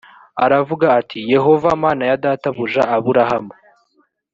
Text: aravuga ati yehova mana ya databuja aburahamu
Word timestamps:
aravuga 0.45 0.85
ati 0.99 1.19
yehova 1.33 1.69
mana 1.83 2.03
ya 2.09 2.17
databuja 2.23 2.81
aburahamu 2.95 3.53